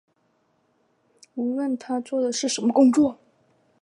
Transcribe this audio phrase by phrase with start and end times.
[1.35, 3.19] 不论他做的是什么工作